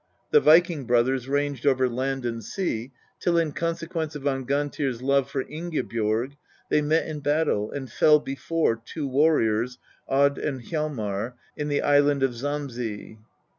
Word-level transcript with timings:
The 0.31 0.39
viking 0.39 0.85
brothers 0.85 1.27
ranged 1.29 1.63
over 1.67 1.87
land 1.87 2.25
and 2.25 2.43
sea, 2.43 2.91
till 3.19 3.37
in 3.37 3.51
consequence 3.51 4.15
of 4.15 4.23
Angantyr's 4.25 5.03
love 5.03 5.29
for 5.29 5.43
Ingibjorg 5.43 6.33
they 6.71 6.81
met 6.81 7.05
in 7.07 7.19
battle, 7.19 7.69
and 7.69 7.87
fell 7.87 8.17
before, 8.19 8.81
two 8.83 9.07
warriors, 9.07 9.77
Odd 10.07 10.39
and 10.39 10.63
Hjalmar, 10.63 11.33
in 11.55 11.67
the 11.67 11.83
island 11.83 12.23
of 12.23 12.35
Samsey. 12.35 13.19